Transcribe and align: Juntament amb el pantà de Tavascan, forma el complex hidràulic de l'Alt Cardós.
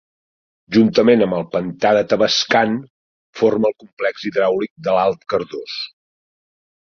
Juntament 0.75 1.23
amb 1.25 1.35
el 1.39 1.43
pantà 1.55 1.91
de 1.97 2.01
Tavascan, 2.13 2.73
forma 3.41 3.71
el 3.71 3.77
complex 3.83 4.25
hidràulic 4.31 4.73
de 4.89 4.95
l'Alt 4.99 5.27
Cardós. 5.35 5.77